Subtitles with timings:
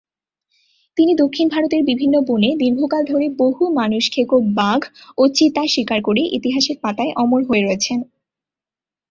[0.97, 4.81] তিনি দক্ষিণ ভারতের বিভিন্ন বনে দীর্ঘকাল ধরে বহু মানুষখেকো বাঘ
[5.17, 7.99] ও চিতা শিকার করে ইতিহাসের পাতায় অমর হয়ে রয়েছেন।